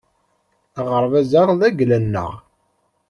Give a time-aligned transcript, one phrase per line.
[0.79, 2.31] Aɣerbaz-a d agla-nneɣ